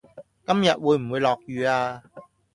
[0.47, 2.01] 今日會唔會落雨呀